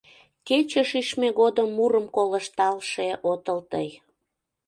[0.47, 3.87] Кече шичме годым мурым колышталше отыл тый.